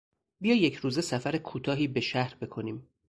بیا 0.41 0.55
یکروزه 0.55 1.01
سفر 1.01 1.37
کوتاهی 1.37 1.87
به 1.87 1.99
شهر 1.99 2.35
بکنیم. 2.41 2.87